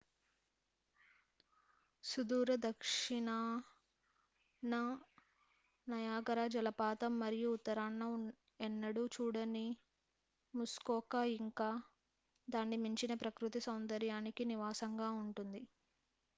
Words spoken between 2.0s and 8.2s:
సుదూర దక్షిణాన నయాగార జలపాతం మరియు ఉత్తరాన